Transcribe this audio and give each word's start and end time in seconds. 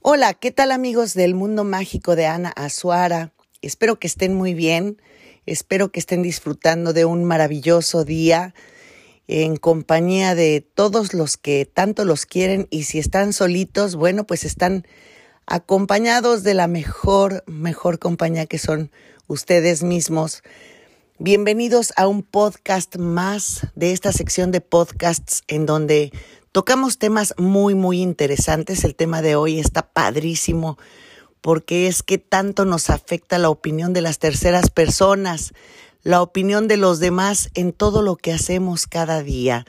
Hola, 0.00 0.32
¿qué 0.32 0.52
tal 0.52 0.70
amigos 0.70 1.14
del 1.14 1.34
mundo 1.34 1.64
mágico 1.64 2.14
de 2.14 2.26
Ana 2.26 2.50
Azuara? 2.50 3.32
Espero 3.62 3.98
que 3.98 4.06
estén 4.06 4.32
muy 4.32 4.54
bien, 4.54 5.02
espero 5.44 5.90
que 5.90 5.98
estén 5.98 6.22
disfrutando 6.22 6.92
de 6.92 7.04
un 7.04 7.24
maravilloso 7.24 8.04
día 8.04 8.54
en 9.26 9.56
compañía 9.56 10.36
de 10.36 10.60
todos 10.60 11.14
los 11.14 11.36
que 11.36 11.66
tanto 11.66 12.04
los 12.04 12.26
quieren 12.26 12.68
y 12.70 12.84
si 12.84 13.00
están 13.00 13.32
solitos, 13.32 13.96
bueno, 13.96 14.24
pues 14.24 14.44
están 14.44 14.86
acompañados 15.46 16.44
de 16.44 16.54
la 16.54 16.68
mejor, 16.68 17.42
mejor 17.48 17.98
compañía 17.98 18.46
que 18.46 18.58
son 18.58 18.92
ustedes 19.26 19.82
mismos. 19.82 20.44
Bienvenidos 21.18 21.92
a 21.96 22.06
un 22.06 22.22
podcast 22.22 22.96
más 22.98 23.66
de 23.74 23.90
esta 23.90 24.12
sección 24.12 24.52
de 24.52 24.60
podcasts 24.60 25.42
en 25.48 25.66
donde 25.66 26.12
Tocamos 26.52 26.98
temas 26.98 27.34
muy, 27.36 27.74
muy 27.74 28.00
interesantes. 28.00 28.84
El 28.84 28.94
tema 28.94 29.20
de 29.22 29.36
hoy 29.36 29.58
está 29.58 29.90
padrísimo 29.92 30.78
porque 31.40 31.86
es 31.86 32.02
que 32.02 32.18
tanto 32.18 32.64
nos 32.64 32.90
afecta 32.90 33.38
la 33.38 33.50
opinión 33.50 33.92
de 33.92 34.00
las 34.00 34.18
terceras 34.18 34.70
personas, 34.70 35.52
la 36.02 36.22
opinión 36.22 36.66
de 36.66 36.76
los 36.76 37.00
demás 37.00 37.50
en 37.54 37.72
todo 37.72 38.02
lo 38.02 38.16
que 38.16 38.32
hacemos 38.32 38.86
cada 38.86 39.22
día. 39.22 39.66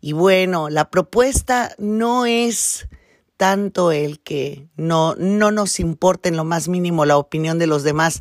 Y 0.00 0.12
bueno, 0.12 0.70
la 0.70 0.90
propuesta 0.90 1.74
no 1.78 2.24
es 2.24 2.88
tanto 3.36 3.92
el 3.92 4.20
que 4.20 4.68
no, 4.76 5.14
no 5.16 5.50
nos 5.50 5.80
importe 5.80 6.28
en 6.28 6.36
lo 6.36 6.44
más 6.44 6.68
mínimo 6.68 7.04
la 7.04 7.16
opinión 7.16 7.58
de 7.58 7.66
los 7.66 7.82
demás, 7.82 8.20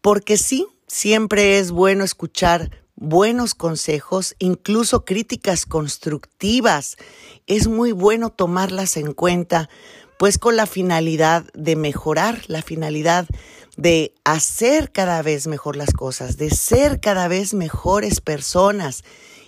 porque 0.00 0.36
sí, 0.36 0.66
siempre 0.86 1.58
es 1.58 1.70
bueno 1.70 2.04
escuchar 2.04 2.70
buenos 3.00 3.54
consejos, 3.54 4.36
incluso 4.38 5.04
críticas 5.04 5.66
constructivas. 5.66 6.96
Es 7.48 7.66
muy 7.66 7.90
bueno 7.92 8.30
tomarlas 8.30 8.96
en 8.96 9.14
cuenta, 9.14 9.68
pues 10.18 10.38
con 10.38 10.54
la 10.54 10.66
finalidad 10.66 11.46
de 11.54 11.74
mejorar, 11.74 12.42
la 12.46 12.62
finalidad 12.62 13.26
de 13.76 14.14
hacer 14.24 14.92
cada 14.92 15.22
vez 15.22 15.46
mejor 15.46 15.76
las 15.76 15.92
cosas, 15.92 16.36
de 16.36 16.50
ser 16.50 17.00
cada 17.00 17.26
vez 17.26 17.54
mejores 17.54 18.20
personas. 18.20 19.02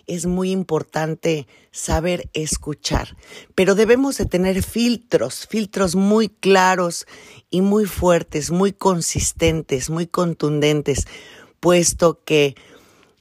Es 0.07 0.25
muy 0.25 0.51
importante 0.51 1.47
saber 1.71 2.31
escuchar, 2.33 3.17
pero 3.55 3.75
debemos 3.75 4.17
de 4.17 4.27
tener 4.27 4.63
filtros, 4.63 5.47
filtros 5.47 5.95
muy 5.95 6.29
claros 6.29 7.07
y 7.51 7.61
muy 7.61 7.85
fuertes, 7.85 8.51
muy 8.51 8.73
consistentes, 8.73 9.91
muy 9.91 10.07
contundentes, 10.07 11.07
puesto 11.61 12.25
que 12.25 12.57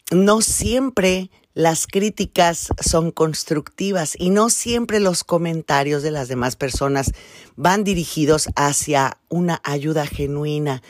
no 0.09 0.41
siempre 0.41 1.29
las 1.53 1.85
críticas 1.85 2.69
son 2.81 3.11
constructivas 3.11 4.15
y 4.17 4.29
no 4.29 4.49
siempre 4.49 4.99
los 4.99 5.23
comentarios 5.23 6.01
de 6.01 6.11
las 6.11 6.29
demás 6.29 6.55
personas 6.55 7.11
van 7.57 7.83
dirigidos 7.83 8.47
hacia 8.55 9.17
una 9.27 9.59
ayuda 9.63 10.05
genuina. 10.05 10.81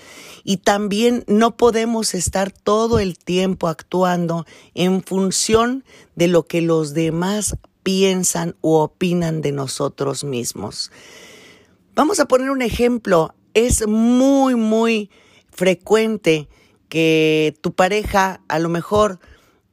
Y 0.44 0.58
también 0.58 1.24
no 1.28 1.58
podemos 1.58 2.14
estar 2.14 2.52
todo 2.52 3.00
el 3.00 3.18
tiempo 3.18 3.68
actuando 3.68 4.46
en 4.76 5.04
función 5.04 5.84
de 6.16 6.28
lo 6.28 6.46
que 6.46 6.62
los 6.62 6.94
demás 6.94 7.58
piensan 7.82 8.56
u 8.62 8.74
opinan 8.74 9.42
de 9.42 9.52
nosotros 9.52 10.24
mismos. 10.24 10.92
Vamos 11.96 12.20
a 12.20 12.28
poner 12.28 12.52
un 12.52 12.62
ejemplo. 12.62 13.34
Es 13.54 13.88
muy, 13.88 14.56
muy 14.56 15.10
frecuente 15.50 16.48
que 16.92 17.56
tu 17.62 17.72
pareja 17.72 18.42
a 18.50 18.60
lo 18.60 18.68
mejor 18.68 19.22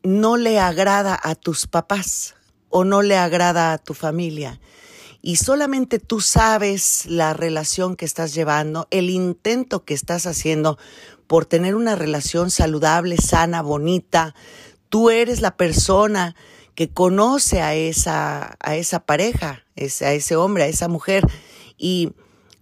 no 0.05 0.37
le 0.37 0.61
agrada 0.61 1.19
a 1.21 1.35
tus 1.35 1.67
papás 1.67 2.37
o 2.69 2.85
no 2.85 3.03
le 3.03 3.17
agrada 3.17 3.73
a 3.73 3.79
tu 3.79 3.93
familia 3.93 4.61
y 5.21 5.35
solamente 5.35 5.99
tú 5.99 6.21
sabes 6.21 7.07
la 7.07 7.35
relación 7.35 7.97
que 7.97 8.05
estás 8.05 8.35
llevando, 8.35 8.87
el 8.93 9.11
intento 9.11 9.85
que 9.85 9.95
estás 9.95 10.27
haciendo 10.27 10.79
por 11.27 11.45
tener 11.45 11.75
una 11.75 11.97
relación 11.97 12.53
saludable, 12.53 13.17
sana, 13.17 13.63
bonita. 13.63 14.37
Tú 14.89 15.11
eres 15.11 15.41
la 15.41 15.57
persona 15.57 16.37
que 16.77 16.89
conoce 16.89 17.61
a 17.61 17.75
esa, 17.75 18.57
a 18.61 18.77
esa 18.77 19.01
pareja, 19.01 19.65
a 19.77 20.13
ese 20.13 20.37
hombre, 20.37 20.63
a 20.63 20.69
esa 20.69 20.87
mujer 20.87 21.27
y 21.77 22.13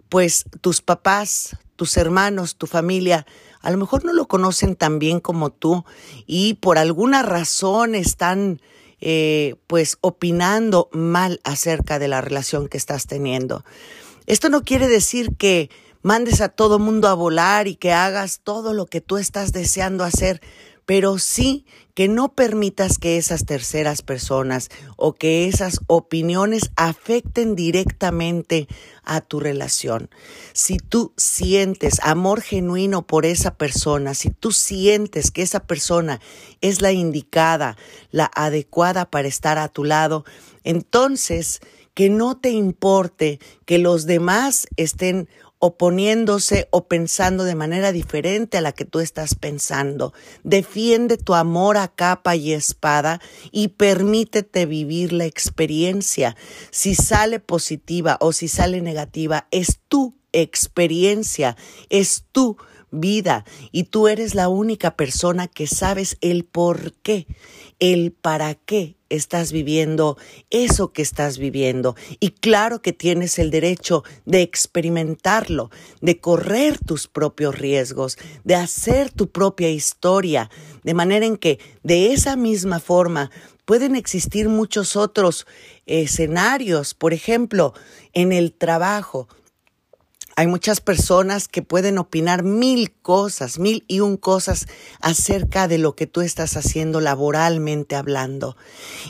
pues 0.09 0.45
tus 0.61 0.81
papás, 0.81 1.57
tus 1.75 1.95
hermanos, 1.95 2.55
tu 2.55 2.65
familia 2.65 3.27
a 3.67 3.71
lo 3.71 3.77
mejor 3.77 4.05
no 4.05 4.13
lo 4.13 4.29
conocen 4.29 4.77
tan 4.77 4.97
bien 4.97 5.19
como 5.19 5.49
tú 5.49 5.83
y 6.25 6.53
por 6.53 6.77
alguna 6.77 7.21
razón 7.21 7.95
están 7.95 8.61
eh, 9.01 9.55
pues 9.67 9.97
opinando 9.99 10.87
mal 10.93 11.41
acerca 11.43 11.99
de 11.99 12.07
la 12.07 12.21
relación 12.21 12.69
que 12.69 12.77
estás 12.77 13.07
teniendo. 13.07 13.65
Esto 14.25 14.47
no 14.47 14.63
quiere 14.63 14.87
decir 14.87 15.35
que 15.35 15.69
mandes 16.01 16.39
a 16.39 16.47
todo 16.47 16.79
mundo 16.79 17.09
a 17.09 17.13
volar 17.13 17.67
y 17.67 17.75
que 17.75 17.91
hagas 17.91 18.39
todo 18.41 18.71
lo 18.71 18.85
que 18.85 19.01
tú 19.01 19.17
estás 19.17 19.51
deseando 19.51 20.05
hacer, 20.05 20.39
pero 20.87 21.19
sí 21.19 21.65
que 21.93 22.07
no 22.07 22.33
permitas 22.33 22.97
que 22.97 23.17
esas 23.17 23.45
terceras 23.45 24.01
personas 24.01 24.69
o 24.95 25.11
que 25.13 25.49
esas 25.49 25.81
opiniones 25.87 26.71
afecten 26.77 27.55
directamente 27.55 28.67
a 29.03 29.19
tu 29.19 29.41
relación. 29.41 30.09
Si 30.53 30.77
tú 30.77 31.11
sientes 31.17 31.99
amor 32.03 32.41
genuino 32.41 33.05
por 33.05 33.25
esa 33.25 33.55
persona, 33.55 34.13
si 34.13 34.29
tú 34.29 34.53
sientes 34.53 35.29
que 35.29 35.41
esa 35.41 35.59
persona 35.59 36.21
es 36.61 36.81
la 36.81 36.93
indicada, 36.93 37.75
la 38.09 38.31
adecuada 38.33 39.09
para 39.09 39.27
estar 39.27 39.57
a 39.57 39.67
tu 39.67 39.83
lado, 39.83 40.23
entonces 40.63 41.59
que 41.93 42.09
no 42.09 42.37
te 42.37 42.51
importe 42.51 43.39
que 43.65 43.77
los 43.77 44.05
demás 44.05 44.67
estén 44.77 45.27
oponiéndose 45.59 46.67
o 46.71 46.87
pensando 46.87 47.43
de 47.43 47.55
manera 47.55 47.91
diferente 47.91 48.57
a 48.57 48.61
la 48.61 48.71
que 48.71 48.85
tú 48.85 48.99
estás 48.99 49.35
pensando. 49.35 50.13
Defiende 50.43 51.17
tu 51.17 51.33
amor 51.33 51.77
a 51.77 51.87
capa 51.87 52.35
y 52.35 52.53
espada 52.53 53.19
y 53.51 53.69
permítete 53.69 54.65
vivir 54.65 55.13
la 55.13 55.25
experiencia. 55.25 56.35
Si 56.71 56.95
sale 56.95 57.39
positiva 57.39 58.17
o 58.19 58.33
si 58.33 58.47
sale 58.47 58.81
negativa, 58.81 59.47
es 59.51 59.79
tu 59.87 60.15
experiencia, 60.31 61.57
es 61.89 62.25
tu 62.31 62.57
vida 62.91 63.45
y 63.71 63.83
tú 63.83 64.07
eres 64.07 64.35
la 64.35 64.49
única 64.49 64.95
persona 64.95 65.47
que 65.47 65.67
sabes 65.67 66.17
el 66.21 66.45
por 66.45 66.93
qué, 66.93 67.27
el 67.79 68.11
para 68.11 68.55
qué 68.55 68.95
estás 69.09 69.51
viviendo 69.51 70.17
eso 70.49 70.91
que 70.91 71.01
estás 71.01 71.37
viviendo. 71.37 71.95
Y 72.19 72.31
claro 72.31 72.81
que 72.81 72.93
tienes 72.93 73.39
el 73.39 73.51
derecho 73.51 74.03
de 74.25 74.41
experimentarlo, 74.41 75.69
de 76.01 76.19
correr 76.19 76.77
tus 76.79 77.07
propios 77.07 77.57
riesgos, 77.57 78.17
de 78.43 78.55
hacer 78.55 79.11
tu 79.11 79.29
propia 79.29 79.69
historia, 79.69 80.49
de 80.83 80.93
manera 80.93 81.25
en 81.25 81.37
que 81.37 81.59
de 81.83 82.13
esa 82.13 82.35
misma 82.35 82.79
forma 82.79 83.31
pueden 83.65 83.95
existir 83.95 84.47
muchos 84.47 84.95
otros 84.95 85.45
escenarios, 85.85 86.93
por 86.93 87.13
ejemplo, 87.13 87.73
en 88.13 88.31
el 88.31 88.53
trabajo. 88.53 89.27
Hay 90.39 90.45
muchas 90.45 90.81
personas 90.81 91.47
que 91.47 91.63
pueden 91.63 91.97
opinar 91.97 92.43
mil 92.43 92.93
cosas, 92.93 93.57
mil 93.57 93.83
y 93.87 94.01
un 94.01 94.17
cosas 94.17 94.67
acerca 95.01 95.67
de 95.67 95.79
lo 95.79 95.95
que 95.95 96.05
tú 96.05 96.21
estás 96.21 96.57
haciendo 96.57 97.01
laboralmente 97.01 97.95
hablando. 97.95 98.55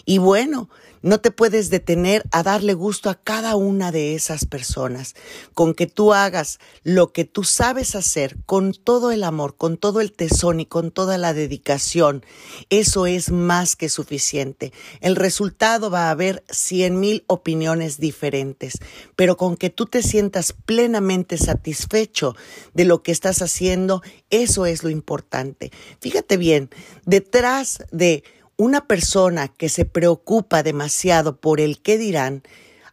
Y 0.06 0.20
bueno, 0.20 0.70
no 1.02 1.20
te 1.20 1.32
puedes 1.32 1.70
detener 1.70 2.24
a 2.32 2.44
darle 2.44 2.74
gusto 2.74 3.10
a 3.10 3.16
cada 3.16 3.56
una 3.56 3.92
de 3.92 4.16
esas 4.16 4.46
personas. 4.46 5.16
Con 5.54 5.74
que 5.74 5.88
tú 5.88 6.14
hagas 6.14 6.60
lo 6.84 7.12
que 7.12 7.26
tú 7.26 7.44
sabes 7.44 7.96
hacer 7.96 8.38
con 8.46 8.74
todo 8.74 9.12
el 9.12 9.24
amor, 9.24 9.56
con 9.58 9.78
todo 9.78 10.02
el 10.02 10.12
tesón 10.12 10.60
y 10.60 10.66
con 10.66 10.92
toda 10.92 11.18
la 11.18 11.34
dedicación, 11.34 12.26
eso 12.70 13.06
es 13.06 13.32
más 13.32 13.76
que 13.76 13.90
suficiente. 13.90 14.74
El 15.02 15.16
resultado 15.16 15.90
va 15.90 16.08
a 16.08 16.12
haber 16.12 16.44
cien 16.50 17.00
mil 17.00 17.24
opiniones 17.28 18.00
diferentes, 18.00 18.80
pero 19.16 19.38
con 19.38 19.56
que 19.56 19.70
tú 19.70 19.86
te 19.86 20.02
sientas 20.02 20.54
plenamente 20.54 21.17
satisfecho 21.38 22.36
de 22.74 22.86
lo 22.86 23.02
que 23.02 23.12
estás 23.12 23.42
haciendo, 23.42 24.02
eso 24.30 24.66
es 24.66 24.84
lo 24.84 24.90
importante. 24.90 25.72
Fíjate 26.00 26.38
bien, 26.38 26.70
detrás 27.06 27.80
de 27.92 28.24
una 28.58 28.88
persona 28.88 29.48
que 29.48 29.70
se 29.70 29.86
preocupa 29.86 30.64
demasiado 30.64 31.38
por 31.38 31.60
el 31.60 31.80
qué 31.80 31.98
dirán, 31.98 32.44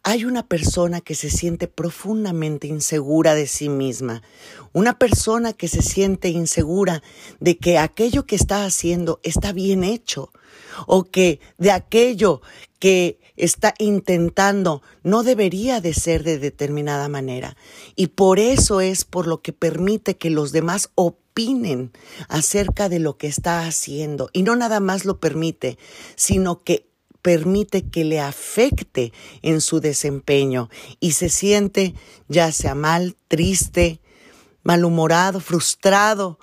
hay 0.03 0.27
una 0.27 0.47
persona 0.47 1.01
que 1.01 1.15
se 1.15 1.31
siente 1.31 1.67
profundamente 1.67 2.67
insegura 2.67 3.35
de 3.35 3.47
sí 3.47 3.71
misma, 3.71 4.23
una 4.75 4.99
persona 4.99 5.55
que 5.55 5.67
se 5.67 5.81
siente 5.81 6.29
insegura 6.29 7.03
de 7.41 7.57
que 7.57 7.79
aquello 7.79 8.27
que 8.27 8.37
está 8.37 8.67
haciendo 8.67 9.19
está 9.23 9.53
bien 9.53 9.83
hecho 9.83 10.31
o 10.87 11.05
que 11.05 11.41
de 11.59 11.71
aquello 11.71 12.43
que 12.79 13.19
está 13.37 13.75
intentando 13.79 14.83
no 15.03 15.23
debería 15.23 15.81
de 15.81 15.95
ser 15.95 16.23
de 16.23 16.39
determinada 16.39 17.09
manera. 17.09 17.57
Y 17.97 18.09
por 18.09 18.39
eso 18.39 18.81
es 18.81 19.05
por 19.05 19.27
lo 19.27 19.43
que 19.43 19.53
permite 19.53 20.17
que 20.17 20.31
los 20.31 20.53
demás 20.53 20.91
opinen 20.95 21.93
acerca 22.29 22.89
de 22.89 22.99
lo 22.99 23.17
que 23.17 23.27
está 23.27 23.67
haciendo. 23.67 24.31
Y 24.33 24.43
no 24.43 24.55
nada 24.57 24.81
más 24.81 25.05
lo 25.05 25.19
permite, 25.19 25.79
sino 26.17 26.63
que 26.63 26.89
permite 27.23 27.89
que 27.89 28.05
le 28.05 28.21
afecte 28.21 29.13
en 29.41 29.63
su 29.63 29.81
desempeño 29.81 30.69
y 31.01 31.13
se 31.13 31.31
siente 31.31 31.95
ya 32.29 32.53
sea 32.53 32.75
mal, 32.75 33.17
triste, 33.29 34.03
malhumorado, 34.63 35.41
frustrado, 35.41 36.39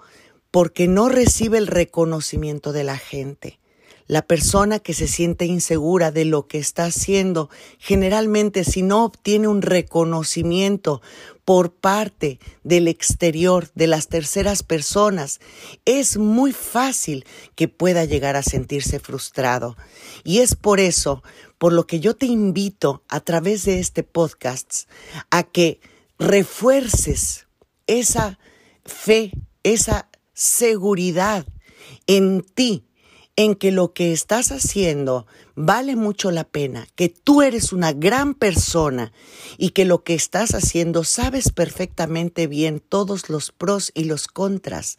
porque 0.50 0.88
no 0.88 1.08
recibe 1.08 1.60
el 1.60 1.68
reconocimiento 1.68 2.74
de 2.74 2.84
la 2.84 2.98
gente. 2.98 3.60
La 4.08 4.22
persona 4.22 4.80
que 4.80 4.94
se 4.94 5.08
siente 5.08 5.46
insegura 5.46 6.12
de 6.12 6.26
lo 6.26 6.48
que 6.48 6.58
está 6.58 6.86
haciendo, 6.86 7.50
generalmente 7.80 8.64
si 8.64 8.82
no 8.82 9.06
obtiene 9.06 9.48
un 9.48 9.62
reconocimiento 9.62 11.02
por 11.46 11.74
parte 11.74 12.40
del 12.64 12.88
exterior, 12.88 13.70
de 13.76 13.88
las 13.88 14.08
terceras 14.08 14.64
personas, 14.64 15.40
es 15.86 16.18
muy 16.18 16.52
fácil 16.52 17.26
que 17.56 17.68
pueda 17.68 18.06
llegar 18.06 18.36
a 18.36 18.44
sentirse 18.44 19.00
frustrado. 19.00 19.76
Y 20.24 20.40
es 20.40 20.56
por 20.56 20.80
eso, 20.80 21.24
por 21.58 21.74
lo 21.74 21.88
que 21.88 22.00
yo 22.00 22.16
te 22.16 22.26
invito 22.26 23.04
a 23.08 23.20
través 23.20 23.66
de 23.66 23.80
este 23.80 24.04
podcast 24.04 24.88
a 25.30 25.44
que 25.44 25.80
refuerces 26.20 27.48
esa 27.88 28.40
fe, 28.86 29.32
esa 29.64 30.10
seguridad 30.34 31.46
en 32.08 32.42
ti 32.42 32.86
en 33.44 33.56
que 33.56 33.72
lo 33.72 33.92
que 33.94 34.12
estás 34.12 34.52
haciendo 34.52 35.26
vale 35.56 35.96
mucho 35.96 36.30
la 36.30 36.44
pena, 36.44 36.88
que 36.96 37.10
tú 37.10 37.42
eres 37.42 37.74
una 37.74 37.92
gran 37.92 38.36
persona 38.36 39.12
y 39.58 39.72
que 39.72 39.84
lo 39.84 40.04
que 40.04 40.14
estás 40.14 40.54
haciendo 40.54 41.04
sabes 41.04 41.52
perfectamente 41.52 42.46
bien 42.46 42.80
todos 42.80 43.30
los 43.30 43.52
pros 43.52 43.92
y 43.96 44.04
los 44.04 44.28
contras, 44.28 44.98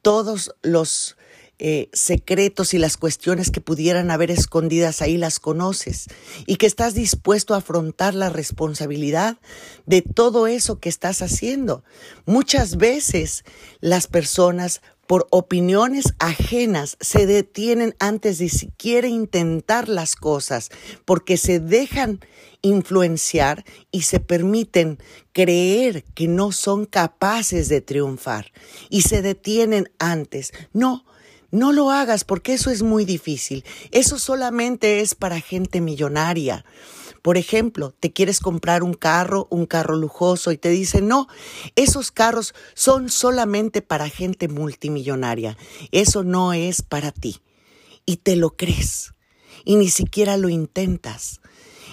todos 0.00 0.54
los 0.62 1.18
eh, 1.58 1.90
secretos 1.92 2.72
y 2.72 2.78
las 2.78 2.96
cuestiones 2.96 3.50
que 3.50 3.60
pudieran 3.60 4.10
haber 4.10 4.30
escondidas 4.30 5.02
ahí 5.02 5.18
las 5.18 5.38
conoces 5.38 6.06
y 6.46 6.56
que 6.56 6.66
estás 6.66 6.94
dispuesto 6.94 7.52
a 7.52 7.58
afrontar 7.58 8.14
la 8.14 8.30
responsabilidad 8.30 9.38
de 9.84 10.00
todo 10.00 10.46
eso 10.46 10.78
que 10.78 10.88
estás 10.88 11.20
haciendo. 11.20 11.84
Muchas 12.24 12.78
veces 12.78 13.44
las 13.80 14.06
personas 14.06 14.80
por 15.08 15.26
opiniones 15.30 16.12
ajenas 16.18 16.98
se 17.00 17.26
detienen 17.26 17.96
antes 17.98 18.38
de 18.38 18.50
siquiera 18.50 19.08
intentar 19.08 19.88
las 19.88 20.14
cosas, 20.14 20.70
porque 21.06 21.38
se 21.38 21.60
dejan 21.60 22.20
influenciar 22.60 23.64
y 23.90 24.02
se 24.02 24.20
permiten 24.20 24.98
creer 25.32 26.04
que 26.14 26.28
no 26.28 26.52
son 26.52 26.84
capaces 26.84 27.70
de 27.70 27.80
triunfar 27.80 28.52
y 28.90 29.02
se 29.02 29.22
detienen 29.22 29.90
antes. 29.98 30.52
No, 30.74 31.06
no 31.50 31.72
lo 31.72 31.90
hagas 31.90 32.24
porque 32.24 32.52
eso 32.52 32.70
es 32.70 32.82
muy 32.82 33.06
difícil. 33.06 33.64
Eso 33.92 34.18
solamente 34.18 35.00
es 35.00 35.14
para 35.14 35.40
gente 35.40 35.80
millonaria. 35.80 36.66
Por 37.28 37.36
ejemplo, 37.36 37.92
te 38.00 38.10
quieres 38.10 38.40
comprar 38.40 38.82
un 38.82 38.94
carro, 38.94 39.48
un 39.50 39.66
carro 39.66 39.96
lujoso 39.96 40.50
y 40.50 40.56
te 40.56 40.70
dicen, 40.70 41.08
no, 41.08 41.28
esos 41.76 42.10
carros 42.10 42.54
son 42.72 43.10
solamente 43.10 43.82
para 43.82 44.08
gente 44.08 44.48
multimillonaria. 44.48 45.58
Eso 45.92 46.24
no 46.24 46.54
es 46.54 46.80
para 46.80 47.12
ti. 47.12 47.42
Y 48.06 48.16
te 48.16 48.34
lo 48.34 48.56
crees. 48.56 49.12
Y 49.66 49.76
ni 49.76 49.90
siquiera 49.90 50.38
lo 50.38 50.48
intentas. 50.48 51.42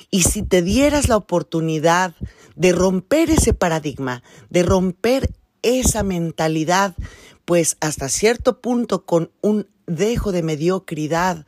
Y 0.09 0.21
si 0.21 0.41
te 0.41 0.61
dieras 0.61 1.09
la 1.09 1.17
oportunidad 1.17 2.15
de 2.55 2.71
romper 2.71 3.29
ese 3.29 3.53
paradigma, 3.53 4.23
de 4.49 4.63
romper 4.63 5.33
esa 5.63 6.03
mentalidad, 6.03 6.95
pues 7.43 7.75
hasta 7.81 8.07
cierto 8.07 8.61
punto 8.61 9.03
con 9.03 9.33
un 9.41 9.67
dejo 9.85 10.31
de 10.31 10.43
mediocridad, 10.43 11.45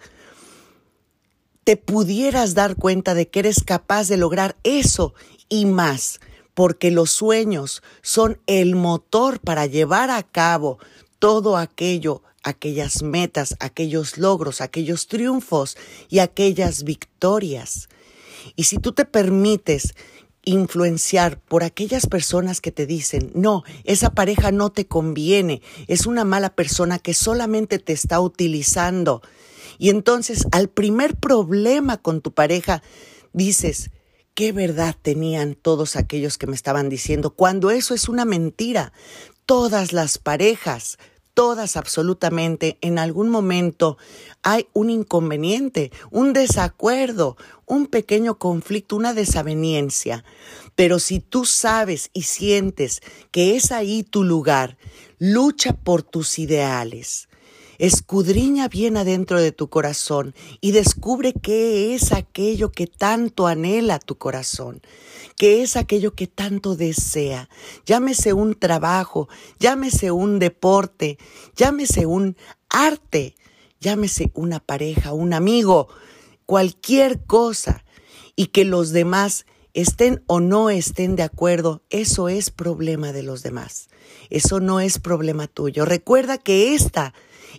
te 1.68 1.76
pudieras 1.76 2.54
dar 2.54 2.78
cuenta 2.78 3.14
de 3.14 3.28
que 3.28 3.40
eres 3.40 3.62
capaz 3.62 4.08
de 4.08 4.16
lograr 4.16 4.56
eso 4.64 5.14
y 5.50 5.66
más, 5.66 6.22
porque 6.54 6.92
los 6.92 7.12
sueños 7.12 7.84
son 8.02 8.40
el 8.48 8.78
motor 8.78 9.42
para 9.42 9.66
llevar 9.66 10.10
a 10.10 10.24
cabo 10.24 10.80
todo 11.20 11.58
aquello, 11.58 12.24
aquellas 12.42 13.04
metas, 13.04 13.58
aquellos 13.60 14.18
logros, 14.18 14.62
aquellos 14.62 15.08
triunfos 15.08 15.76
y 16.08 16.20
aquellas 16.20 16.86
victorias. 16.86 17.90
Y 18.56 18.64
si 18.64 18.78
tú 18.78 18.94
te 18.94 19.04
permites 19.04 19.94
influenciar 20.46 21.38
por 21.38 21.66
aquellas 21.66 22.08
personas 22.08 22.62
que 22.62 22.72
te 22.72 22.86
dicen, 22.86 23.30
no, 23.36 23.66
esa 23.84 24.12
pareja 24.12 24.54
no 24.54 24.70
te 24.70 24.88
conviene, 24.88 25.62
es 25.88 26.06
una 26.06 26.24
mala 26.24 26.56
persona 26.56 26.98
que 26.98 27.14
solamente 27.14 27.78
te 27.78 27.92
está 27.92 28.22
utilizando, 28.22 29.22
y 29.78 29.90
entonces 29.90 30.48
al 30.52 30.70
primer 30.70 31.16
problema 31.16 31.98
con 31.98 32.22
tu 32.22 32.34
pareja 32.34 32.82
dices, 33.34 33.92
¿qué 34.34 34.52
verdad 34.52 34.96
tenían 35.02 35.56
todos 35.56 35.96
aquellos 35.96 36.38
que 36.38 36.48
me 36.48 36.56
estaban 36.56 36.90
diciendo? 36.90 37.32
Cuando 37.32 37.72
eso 37.72 37.94
es 37.94 38.08
una 38.10 38.26
mentira. 38.26 38.94
Todas 39.46 39.94
las 39.94 40.18
parejas, 40.18 40.98
todas 41.34 41.78
absolutamente, 41.78 42.78
en 42.82 43.00
algún 43.00 43.30
momento 43.30 43.98
hay 44.44 44.68
un 44.74 44.90
inconveniente, 44.90 45.92
un 46.12 46.34
desacuerdo, 46.34 47.38
un 47.66 47.88
pequeño 47.88 48.38
conflicto, 48.38 48.96
una 48.96 49.14
desaveniencia. 49.14 50.26
Pero 50.76 51.00
si 51.00 51.20
tú 51.20 51.46
sabes 51.46 52.10
y 52.14 52.24
sientes 52.24 53.02
que 53.32 53.56
es 53.56 53.72
ahí 53.72 54.04
tu 54.04 54.24
lugar, 54.24 54.78
lucha 55.18 55.74
por 55.74 56.04
tus 56.04 56.40
ideales. 56.40 57.27
Escudriña 57.78 58.68
bien 58.68 58.98
adentro 58.98 59.40
de 59.40 59.52
tu 59.52 59.70
corazón 59.70 60.34
y 60.62 60.72
descubre 60.72 61.34
qué 61.34 61.94
es 61.94 62.12
aquello 62.12 62.72
que 62.72 62.88
tanto 62.88 63.46
anhela 63.46 64.00
tu 64.00 64.18
corazón, 64.18 64.82
qué 65.36 65.62
es 65.62 65.78
aquello 65.78 66.16
que 66.16 66.26
tanto 66.26 66.76
desea. 66.76 67.50
Llámese 67.86 68.34
un 68.34 68.56
trabajo, 68.56 69.30
llámese 69.60 70.12
un 70.12 70.40
deporte, 70.40 71.20
llámese 71.56 72.08
un 72.08 72.36
arte, 72.70 73.36
llámese 73.80 74.32
una 74.34 74.60
pareja, 74.60 75.14
un 75.14 75.34
amigo, 75.34 75.88
cualquier 76.48 77.26
cosa, 77.26 77.84
y 78.36 78.48
que 78.48 78.66
los 78.66 78.92
demás 78.92 79.46
estén 79.74 80.24
o 80.26 80.40
no 80.40 80.72
estén 80.72 81.16
de 81.16 81.24
acuerdo, 81.24 81.84
eso 81.92 82.30
es 82.30 82.50
problema 82.50 83.12
de 83.12 83.22
los 83.22 83.44
demás. 83.44 83.90
Eso 84.32 84.60
no 84.60 84.80
es 84.80 84.98
problema 84.98 85.48
tuyo. 85.48 85.86
Recuerda 85.86 86.40
que 86.40 86.74
esta 86.74 87.14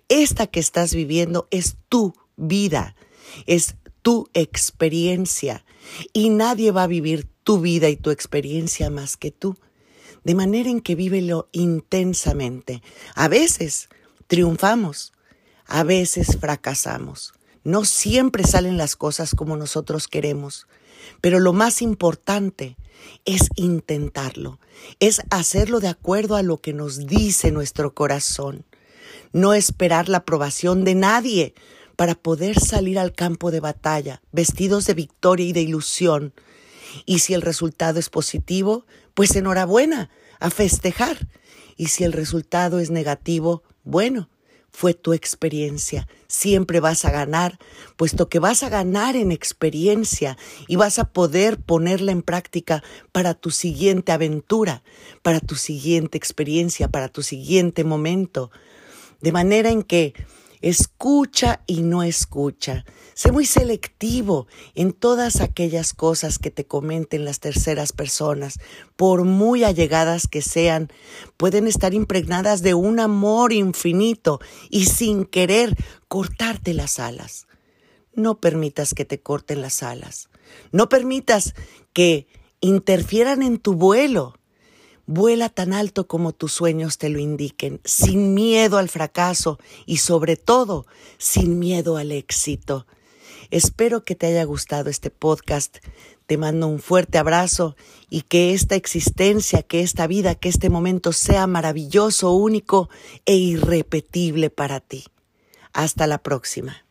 esta 0.08 0.46
que 0.46 0.60
estás 0.60 0.94
viviendo 0.94 1.48
es 1.50 1.76
tu 1.88 2.14
vida, 2.36 2.94
es 3.46 3.76
tu 4.02 4.28
experiencia 4.34 5.64
y 6.12 6.30
nadie 6.30 6.70
va 6.70 6.84
a 6.84 6.88
vivir 6.88 7.28
tu 7.42 7.60
vida 7.60 7.88
y 7.88 7.96
tu 7.96 8.10
experiencia 8.10 8.90
más 8.90 9.16
que 9.16 9.30
tú. 9.30 9.56
De 10.24 10.34
manera 10.34 10.68
en 10.68 10.80
que 10.80 10.94
vívelo 10.94 11.48
intensamente. 11.52 12.82
A 13.14 13.28
veces 13.28 13.88
triunfamos, 14.26 15.12
a 15.66 15.84
veces 15.84 16.38
fracasamos. 16.40 17.32
No 17.64 17.84
siempre 17.84 18.44
salen 18.44 18.76
las 18.76 18.96
cosas 18.96 19.34
como 19.34 19.56
nosotros 19.56 20.08
queremos, 20.08 20.66
pero 21.20 21.38
lo 21.38 21.52
más 21.52 21.82
importante 21.82 22.76
es 23.24 23.48
intentarlo, 23.56 24.58
es 25.00 25.22
hacerlo 25.30 25.80
de 25.80 25.88
acuerdo 25.88 26.36
a 26.36 26.42
lo 26.42 26.60
que 26.60 26.72
nos 26.72 27.06
dice 27.06 27.50
nuestro 27.50 27.94
corazón 27.94 28.64
no 29.32 29.54
esperar 29.54 30.08
la 30.08 30.18
aprobación 30.18 30.84
de 30.84 30.94
nadie 30.94 31.54
para 31.96 32.14
poder 32.14 32.60
salir 32.60 32.98
al 32.98 33.12
campo 33.12 33.50
de 33.50 33.60
batalla, 33.60 34.22
vestidos 34.30 34.86
de 34.86 34.94
victoria 34.94 35.46
y 35.46 35.52
de 35.52 35.62
ilusión. 35.62 36.32
Y 37.06 37.18
si 37.18 37.34
el 37.34 37.42
resultado 37.42 37.98
es 37.98 38.08
positivo, 38.08 38.86
pues 39.14 39.34
enhorabuena, 39.34 40.10
a 40.38 40.50
festejar. 40.50 41.28
Y 41.76 41.88
si 41.88 42.04
el 42.04 42.12
resultado 42.12 42.78
es 42.78 42.90
negativo, 42.90 43.62
bueno, 43.82 44.28
fue 44.70 44.94
tu 44.94 45.12
experiencia. 45.12 46.06
Siempre 46.28 46.78
vas 46.78 47.04
a 47.04 47.10
ganar, 47.10 47.58
puesto 47.96 48.28
que 48.28 48.38
vas 48.38 48.62
a 48.62 48.68
ganar 48.68 49.16
en 49.16 49.32
experiencia 49.32 50.38
y 50.68 50.76
vas 50.76 51.00
a 51.00 51.12
poder 51.12 51.58
ponerla 51.58 52.12
en 52.12 52.22
práctica 52.22 52.84
para 53.10 53.34
tu 53.34 53.50
siguiente 53.50 54.12
aventura, 54.12 54.84
para 55.22 55.40
tu 55.40 55.56
siguiente 55.56 56.16
experiencia, 56.16 56.86
para 56.86 57.08
tu 57.08 57.22
siguiente 57.22 57.82
momento 57.82 58.52
de 59.20 59.32
manera 59.32 59.70
en 59.70 59.82
que 59.82 60.14
escucha 60.60 61.62
y 61.66 61.82
no 61.82 62.02
escucha. 62.02 62.84
Sé 63.14 63.32
muy 63.32 63.46
selectivo 63.46 64.46
en 64.74 64.92
todas 64.92 65.40
aquellas 65.40 65.92
cosas 65.92 66.38
que 66.38 66.50
te 66.50 66.66
comenten 66.66 67.24
las 67.24 67.40
terceras 67.40 67.92
personas, 67.92 68.58
por 68.96 69.24
muy 69.24 69.64
allegadas 69.64 70.28
que 70.28 70.42
sean, 70.42 70.88
pueden 71.36 71.66
estar 71.66 71.94
impregnadas 71.94 72.62
de 72.62 72.74
un 72.74 73.00
amor 73.00 73.52
infinito 73.52 74.40
y 74.70 74.86
sin 74.86 75.24
querer 75.24 75.76
cortarte 76.08 76.74
las 76.74 76.98
alas. 76.98 77.46
No 78.14 78.40
permitas 78.40 78.94
que 78.94 79.04
te 79.04 79.20
corten 79.20 79.62
las 79.62 79.82
alas. 79.82 80.28
No 80.72 80.88
permitas 80.88 81.54
que 81.92 82.26
interfieran 82.60 83.42
en 83.42 83.58
tu 83.58 83.74
vuelo. 83.74 84.37
Vuela 85.10 85.48
tan 85.48 85.72
alto 85.72 86.06
como 86.06 86.34
tus 86.34 86.52
sueños 86.52 86.98
te 86.98 87.08
lo 87.08 87.18
indiquen, 87.18 87.80
sin 87.82 88.34
miedo 88.34 88.76
al 88.76 88.90
fracaso 88.90 89.58
y 89.86 89.96
sobre 89.96 90.36
todo 90.36 90.84
sin 91.16 91.58
miedo 91.58 91.96
al 91.96 92.12
éxito. 92.12 92.86
Espero 93.50 94.04
que 94.04 94.14
te 94.14 94.26
haya 94.26 94.44
gustado 94.44 94.90
este 94.90 95.08
podcast. 95.08 95.78
Te 96.26 96.36
mando 96.36 96.68
un 96.68 96.78
fuerte 96.78 97.16
abrazo 97.16 97.74
y 98.10 98.20
que 98.20 98.52
esta 98.52 98.74
existencia, 98.74 99.62
que 99.62 99.80
esta 99.80 100.06
vida, 100.06 100.34
que 100.34 100.50
este 100.50 100.68
momento 100.68 101.14
sea 101.14 101.46
maravilloso, 101.46 102.32
único 102.32 102.90
e 103.24 103.34
irrepetible 103.34 104.50
para 104.50 104.80
ti. 104.80 105.06
Hasta 105.72 106.06
la 106.06 106.18
próxima. 106.18 106.84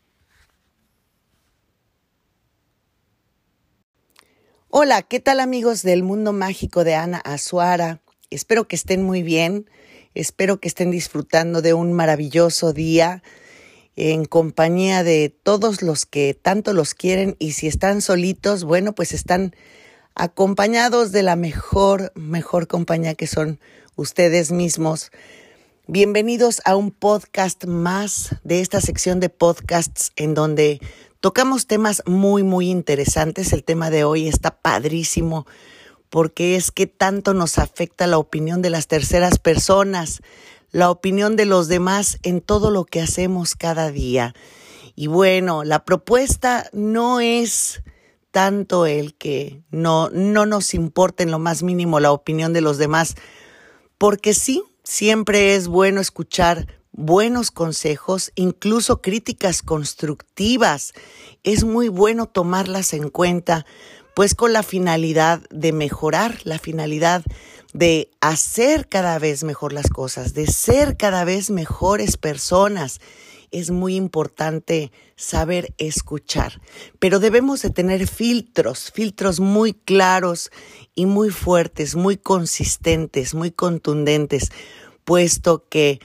Hola, 4.70 5.02
¿qué 5.02 5.20
tal 5.20 5.38
amigos 5.38 5.82
del 5.84 6.02
mundo 6.02 6.32
mágico 6.32 6.82
de 6.82 6.96
Ana 6.96 7.18
Azuara? 7.18 8.02
Espero 8.30 8.68
que 8.68 8.76
estén 8.76 9.02
muy 9.02 9.22
bien, 9.22 9.70
espero 10.14 10.60
que 10.60 10.68
estén 10.68 10.90
disfrutando 10.90 11.62
de 11.62 11.72
un 11.72 11.94
maravilloso 11.94 12.74
día 12.74 13.22
en 13.96 14.26
compañía 14.26 15.02
de 15.02 15.30
todos 15.30 15.80
los 15.80 16.04
que 16.04 16.34
tanto 16.34 16.74
los 16.74 16.92
quieren 16.92 17.36
y 17.38 17.52
si 17.52 17.66
están 17.68 18.02
solitos, 18.02 18.64
bueno, 18.64 18.94
pues 18.94 19.12
están 19.12 19.56
acompañados 20.14 21.10
de 21.10 21.22
la 21.22 21.36
mejor, 21.36 22.12
mejor 22.14 22.66
compañía 22.66 23.14
que 23.14 23.26
son 23.26 23.60
ustedes 23.96 24.52
mismos. 24.52 25.10
Bienvenidos 25.86 26.60
a 26.66 26.76
un 26.76 26.90
podcast 26.90 27.64
más 27.64 28.36
de 28.44 28.60
esta 28.60 28.82
sección 28.82 29.20
de 29.20 29.30
podcasts 29.30 30.12
en 30.16 30.34
donde 30.34 30.80
tocamos 31.20 31.66
temas 31.66 32.02
muy, 32.04 32.42
muy 32.42 32.68
interesantes. 32.68 33.54
El 33.54 33.64
tema 33.64 33.88
de 33.88 34.04
hoy 34.04 34.28
está 34.28 34.60
padrísimo 34.60 35.46
porque 36.10 36.56
es 36.56 36.70
que 36.70 36.86
tanto 36.86 37.34
nos 37.34 37.58
afecta 37.58 38.06
la 38.06 38.18
opinión 38.18 38.62
de 38.62 38.70
las 38.70 38.86
terceras 38.86 39.38
personas, 39.38 40.20
la 40.70 40.90
opinión 40.90 41.36
de 41.36 41.46
los 41.46 41.68
demás 41.68 42.18
en 42.22 42.40
todo 42.40 42.70
lo 42.70 42.84
que 42.84 43.00
hacemos 43.00 43.54
cada 43.54 43.90
día. 43.90 44.34
Y 44.94 45.06
bueno, 45.06 45.64
la 45.64 45.84
propuesta 45.84 46.68
no 46.72 47.20
es 47.20 47.82
tanto 48.30 48.86
el 48.86 49.14
que 49.14 49.62
no, 49.70 50.10
no 50.10 50.46
nos 50.46 50.74
importe 50.74 51.22
en 51.22 51.30
lo 51.30 51.38
más 51.38 51.62
mínimo 51.62 52.00
la 52.00 52.12
opinión 52.12 52.52
de 52.52 52.60
los 52.60 52.78
demás, 52.78 53.14
porque 53.96 54.34
sí, 54.34 54.62
siempre 54.84 55.54
es 55.54 55.68
bueno 55.68 56.00
escuchar 56.00 56.78
buenos 56.92 57.52
consejos, 57.52 58.32
incluso 58.34 59.00
críticas 59.00 59.62
constructivas. 59.62 60.92
Es 61.44 61.64
muy 61.64 61.88
bueno 61.88 62.26
tomarlas 62.26 62.92
en 62.92 63.08
cuenta, 63.08 63.66
pues 64.18 64.34
con 64.34 64.52
la 64.52 64.64
finalidad 64.64 65.42
de 65.50 65.72
mejorar, 65.72 66.40
la 66.42 66.58
finalidad 66.58 67.22
de 67.72 68.10
hacer 68.20 68.88
cada 68.88 69.16
vez 69.20 69.44
mejor 69.44 69.72
las 69.72 69.90
cosas, 69.90 70.34
de 70.34 70.48
ser 70.48 70.96
cada 70.96 71.24
vez 71.24 71.50
mejores 71.50 72.16
personas. 72.16 73.00
Es 73.52 73.70
muy 73.70 73.94
importante 73.94 74.90
saber 75.14 75.72
escuchar, 75.78 76.60
pero 76.98 77.20
debemos 77.20 77.62
de 77.62 77.70
tener 77.70 78.08
filtros, 78.08 78.90
filtros 78.90 79.38
muy 79.38 79.72
claros 79.72 80.50
y 80.96 81.06
muy 81.06 81.30
fuertes, 81.30 81.94
muy 81.94 82.16
consistentes, 82.16 83.34
muy 83.34 83.52
contundentes, 83.52 84.50
puesto 85.04 85.68
que 85.68 86.00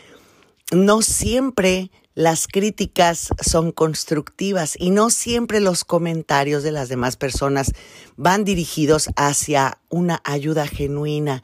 no 0.72 1.02
siempre 1.02 1.90
las 2.16 2.48
críticas 2.48 3.30
son 3.42 3.72
constructivas 3.72 4.76
y 4.80 4.92
no 4.92 5.10
siempre 5.10 5.60
los 5.60 5.84
comentarios 5.84 6.62
de 6.62 6.72
las 6.72 6.90
demás 6.90 7.18
personas 7.18 7.72
van 8.18 8.44
dirigidos 8.44 9.10
hacia 9.16 9.80
una 9.90 10.22
ayuda 10.24 10.68
genuina. 10.68 11.42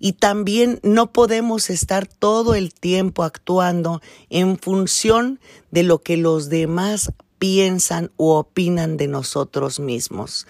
Y 0.00 0.14
también 0.14 0.80
no 0.82 1.12
podemos 1.12 1.70
estar 1.70 2.06
todo 2.06 2.54
el 2.54 2.74
tiempo 2.74 3.22
actuando 3.22 4.00
en 4.28 4.58
función 4.58 5.40
de 5.70 5.84
lo 5.84 6.02
que 6.02 6.16
los 6.16 6.48
demás 6.48 7.12
piensan 7.38 8.10
u 8.16 8.30
opinan 8.30 8.96
de 8.96 9.06
nosotros 9.06 9.78
mismos. 9.78 10.46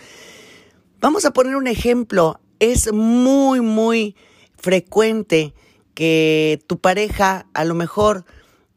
Vamos 1.01 1.25
a 1.27 1.33
poner 1.33 1.57
un 1.57 1.67
ejemplo. 1.67 2.41
Es 2.59 2.93
muy, 2.93 3.61
muy 3.61 4.17
frecuente 4.57 5.55
que 5.95 6.63
tu 6.67 6.79
pareja 6.79 7.47
a 7.53 7.65
lo 7.65 7.75
mejor 7.75 8.25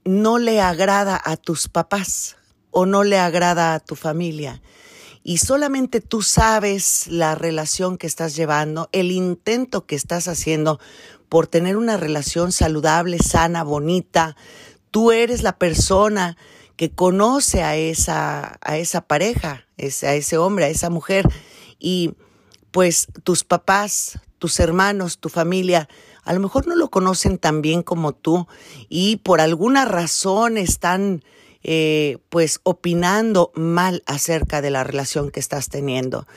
no 0.03 0.37
le 0.37 0.61
agrada 0.61 1.19
a 1.23 1.37
tus 1.37 1.67
papás 1.67 2.37
o 2.71 2.85
no 2.85 3.03
le 3.03 3.19
agrada 3.19 3.73
a 3.73 3.79
tu 3.79 3.95
familia. 3.95 4.61
Y 5.23 5.37
solamente 5.37 6.01
tú 6.01 6.23
sabes 6.23 7.07
la 7.07 7.35
relación 7.35 7.97
que 7.97 8.07
estás 8.07 8.35
llevando, 8.35 8.89
el 8.91 9.11
intento 9.11 9.85
que 9.85 9.95
estás 9.95 10.27
haciendo 10.27 10.79
por 11.29 11.47
tener 11.47 11.77
una 11.77 11.97
relación 11.97 12.51
saludable, 12.51 13.19
sana, 13.19 13.63
bonita. 13.63 14.35
Tú 14.89 15.11
eres 15.11 15.43
la 15.43 15.57
persona 15.57 16.37
que 16.75 16.89
conoce 16.89 17.61
a 17.61 17.75
esa, 17.75 18.57
a 18.61 18.77
esa 18.77 19.01
pareja, 19.01 19.67
a 19.77 20.13
ese 20.13 20.37
hombre, 20.37 20.65
a 20.65 20.69
esa 20.69 20.89
mujer. 20.89 21.27
Y 21.77 22.15
pues 22.71 23.07
tus 23.23 23.43
papás, 23.43 24.19
tus 24.39 24.59
hermanos, 24.59 25.19
tu 25.19 25.29
familia, 25.29 25.87
a 26.23 26.33
lo 26.33 26.39
mejor 26.39 26.67
no 26.67 26.75
lo 26.75 26.89
conocen 26.89 27.37
tan 27.37 27.61
bien 27.61 27.83
como 27.83 28.13
tú 28.13 28.47
y 28.89 29.17
por 29.17 29.41
alguna 29.41 29.85
razón 29.85 30.57
están 30.57 31.23
eh, 31.63 32.17
pues 32.29 32.59
opinando 32.63 33.51
mal 33.55 34.03
acerca 34.05 34.61
de 34.61 34.71
la 34.71 34.83
relación 34.83 35.31
que 35.31 35.39
estás 35.39 35.69
teniendo. 35.69 36.27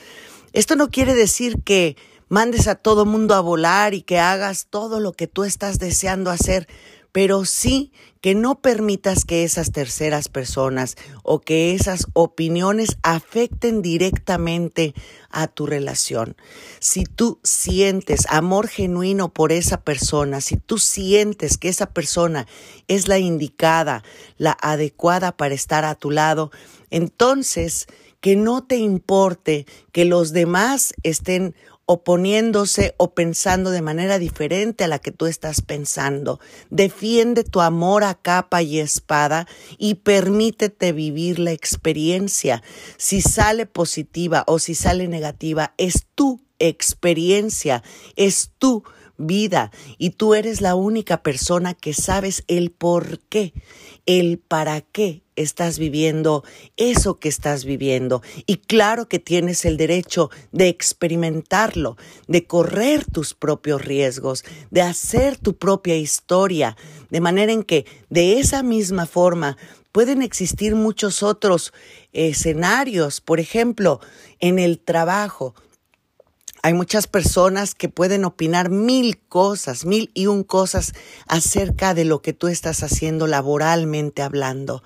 Esto 0.53 0.75
no 0.75 0.89
quiere 0.89 1.15
decir 1.15 1.61
que 1.63 1.97
mandes 2.29 2.67
a 2.67 2.75
todo 2.75 3.05
mundo 3.05 3.35
a 3.35 3.41
volar 3.41 3.93
y 3.93 4.01
que 4.01 4.19
hagas 4.19 4.67
todo 4.69 4.99
lo 4.99 5.13
que 5.13 5.27
tú 5.27 5.43
estás 5.43 5.79
deseando 5.79 6.31
hacer, 6.31 6.67
pero 7.15 7.45
sí 7.45 7.93
que 8.19 8.35
no 8.35 8.59
permitas 8.59 9.23
que 9.23 9.45
esas 9.45 9.71
terceras 9.71 10.27
personas 10.27 10.97
o 11.23 11.39
que 11.39 11.73
esas 11.73 12.07
opiniones 12.11 12.97
afecten 13.03 13.81
directamente 13.81 14.93
a 15.29 15.47
tu 15.47 15.65
relación. 15.65 16.35
Si 16.79 17.05
tú 17.05 17.39
sientes 17.41 18.25
amor 18.27 18.67
genuino 18.67 19.33
por 19.33 19.53
esa 19.53 19.79
persona, 19.79 20.41
si 20.41 20.57
tú 20.57 20.77
sientes 20.77 21.57
que 21.57 21.69
esa 21.69 21.85
persona 21.85 22.47
es 22.89 23.07
la 23.07 23.17
indicada, 23.17 24.03
la 24.37 24.57
adecuada 24.61 25.37
para 25.37 25.55
estar 25.55 25.85
a 25.85 25.95
tu 25.95 26.11
lado, 26.11 26.51
entonces 26.89 27.87
que 28.19 28.35
no 28.35 28.61
te 28.61 28.75
importe 28.75 29.65
que 29.93 30.03
los 30.03 30.33
demás 30.33 30.93
estén 31.03 31.55
oponiéndose 31.85 32.95
o 32.97 33.13
pensando 33.13 33.69
de 33.69 33.81
manera 33.81 34.17
diferente 34.17 34.83
a 34.83 34.87
la 34.87 34.99
que 34.99 35.11
tú 35.11 35.27
estás 35.27 35.61
pensando. 35.61 36.39
Defiende 36.69 37.43
tu 37.43 37.61
amor 37.61 38.03
a 38.03 38.15
capa 38.15 38.61
y 38.61 38.79
espada 38.79 39.47
y 39.77 39.95
permítete 39.95 40.91
vivir 40.91 41.39
la 41.39 41.51
experiencia. 41.51 42.63
Si 42.97 43.21
sale 43.21 43.65
positiva 43.65 44.43
o 44.47 44.59
si 44.59 44.73
sale 44.73 45.07
negativa, 45.07 45.73
es 45.77 46.07
tu 46.15 46.41
experiencia, 46.59 47.83
es 48.15 48.51
tu 48.57 48.83
vida 49.17 49.71
y 49.97 50.11
tú 50.11 50.35
eres 50.35 50.61
la 50.61 50.75
única 50.75 51.23
persona 51.23 51.73
que 51.73 51.93
sabes 51.93 52.43
el 52.47 52.71
por 52.71 53.19
qué, 53.29 53.53
el 54.05 54.37
para 54.37 54.81
qué 54.81 55.23
estás 55.35 55.79
viviendo 55.79 56.43
eso 56.77 57.19
que 57.19 57.29
estás 57.29 57.65
viviendo. 57.65 58.21
Y 58.45 58.57
claro 58.57 59.07
que 59.07 59.19
tienes 59.19 59.65
el 59.65 59.77
derecho 59.77 60.29
de 60.51 60.67
experimentarlo, 60.69 61.97
de 62.27 62.45
correr 62.45 63.05
tus 63.05 63.33
propios 63.33 63.83
riesgos, 63.83 64.43
de 64.71 64.81
hacer 64.81 65.37
tu 65.37 65.57
propia 65.57 65.97
historia, 65.97 66.77
de 67.09 67.21
manera 67.21 67.51
en 67.51 67.63
que 67.63 67.85
de 68.09 68.39
esa 68.39 68.63
misma 68.63 69.05
forma 69.05 69.57
pueden 69.91 70.21
existir 70.21 70.75
muchos 70.75 71.23
otros 71.23 71.73
escenarios, 72.11 73.21
por 73.21 73.39
ejemplo, 73.39 74.01
en 74.39 74.59
el 74.59 74.79
trabajo. 74.79 75.55
Hay 76.65 76.73
muchas 76.73 77.05
personas 77.05 77.75
que 77.75 77.89
pueden 77.89 78.25
opinar 78.25 78.71
mil 78.71 79.19
cosas, 79.19 79.85
mil 79.85 80.09
y 80.15 80.25
un 80.25 80.43
cosas 80.43 80.93
acerca 81.27 81.93
de 81.93 82.05
lo 82.05 82.23
que 82.23 82.33
tú 82.33 82.47
estás 82.47 82.81
haciendo 82.81 83.27
laboralmente 83.27 84.23
hablando. 84.23 84.81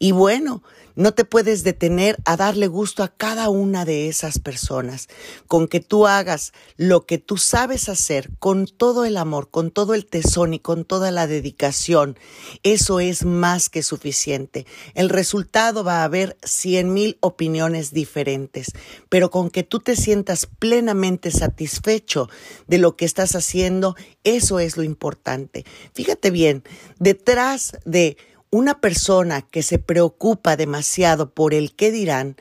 Y 0.00 0.10
bueno, 0.10 0.64
no 0.94 1.12
te 1.12 1.24
puedes 1.24 1.64
detener 1.64 2.16
a 2.24 2.36
darle 2.36 2.66
gusto 2.66 3.02
a 3.02 3.08
cada 3.08 3.48
una 3.48 3.84
de 3.84 4.08
esas 4.08 4.38
personas. 4.38 5.08
Con 5.46 5.68
que 5.68 5.80
tú 5.80 6.06
hagas 6.06 6.52
lo 6.76 7.06
que 7.06 7.18
tú 7.18 7.38
sabes 7.38 7.88
hacer 7.88 8.30
con 8.38 8.66
todo 8.66 9.04
el 9.04 9.16
amor, 9.16 9.50
con 9.50 9.70
todo 9.70 9.94
el 9.94 10.06
tesón 10.06 10.54
y 10.54 10.58
con 10.58 10.84
toda 10.84 11.10
la 11.10 11.26
dedicación, 11.26 12.18
eso 12.62 13.00
es 13.00 13.24
más 13.24 13.68
que 13.68 13.82
suficiente. 13.82 14.66
El 14.94 15.08
resultado 15.08 15.84
va 15.84 16.00
a 16.00 16.04
haber 16.04 16.36
cien 16.42 16.92
mil 16.92 17.18
opiniones 17.20 17.92
diferentes, 17.92 18.72
pero 19.08 19.30
con 19.30 19.50
que 19.50 19.62
tú 19.62 19.80
te 19.80 19.96
sientas 19.96 20.46
plenamente 20.46 21.30
satisfecho 21.30 22.28
de 22.66 22.78
lo 22.78 22.96
que 22.96 23.04
estás 23.04 23.34
haciendo, 23.34 23.96
eso 24.24 24.58
es 24.58 24.76
lo 24.76 24.82
importante. 24.82 25.64
Fíjate 25.94 26.30
bien, 26.30 26.62
detrás 26.98 27.78
de 27.84 28.16
una 28.54 28.82
persona 28.82 29.40
que 29.40 29.62
se 29.62 29.78
preocupa 29.78 30.56
demasiado 30.56 31.30
por 31.30 31.54
el 31.54 31.74
qué 31.74 31.90
dirán, 31.90 32.36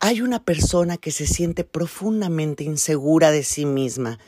hay 0.00 0.20
una 0.20 0.42
persona 0.42 0.96
que 0.96 1.12
se 1.12 1.24
siente 1.24 1.62
profundamente 1.62 2.64
insegura 2.64 3.30
de 3.30 3.44
sí 3.44 3.64
misma, 3.64 4.18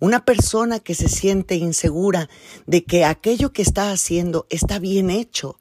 una 0.00 0.26
persona 0.26 0.80
que 0.80 0.94
se 0.94 1.08
siente 1.08 1.54
insegura 1.54 2.28
de 2.66 2.84
que 2.84 3.06
aquello 3.06 3.54
que 3.54 3.62
está 3.62 3.90
haciendo 3.90 4.46
está 4.50 4.78
bien 4.78 5.08
hecho, 5.08 5.56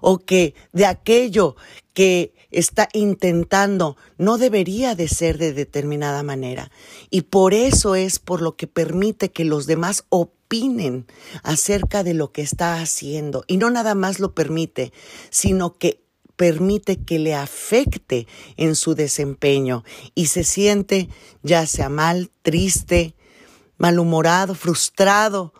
o 0.00 0.18
que 0.18 0.54
de 0.72 0.86
aquello 0.86 1.56
que 1.94 2.32
está 2.50 2.88
intentando 2.92 3.96
no 4.18 4.38
debería 4.38 4.94
de 4.94 5.08
ser 5.08 5.38
de 5.38 5.52
determinada 5.52 6.22
manera. 6.22 6.70
Y 7.10 7.22
por 7.22 7.54
eso 7.54 7.94
es 7.94 8.18
por 8.18 8.42
lo 8.42 8.56
que 8.56 8.66
permite 8.66 9.30
que 9.30 9.44
los 9.44 9.66
demás 9.66 10.04
opinen 10.08 11.06
acerca 11.42 12.02
de 12.02 12.14
lo 12.14 12.32
que 12.32 12.42
está 12.42 12.80
haciendo. 12.80 13.44
Y 13.46 13.56
no 13.56 13.70
nada 13.70 13.94
más 13.94 14.18
lo 14.18 14.34
permite, 14.34 14.92
sino 15.30 15.78
que 15.78 16.02
permite 16.36 16.96
que 16.96 17.18
le 17.18 17.34
afecte 17.34 18.26
en 18.56 18.74
su 18.74 18.94
desempeño 18.94 19.84
y 20.14 20.26
se 20.26 20.42
siente 20.42 21.10
ya 21.42 21.66
sea 21.66 21.90
mal, 21.90 22.30
triste, 22.42 23.14
malhumorado, 23.76 24.54
frustrado, 24.54 25.52